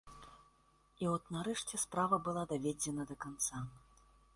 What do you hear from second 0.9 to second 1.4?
І от